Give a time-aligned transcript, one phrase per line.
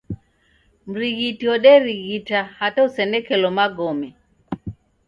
[0.87, 4.09] Mrighiti woderighita hata usenekelo magome.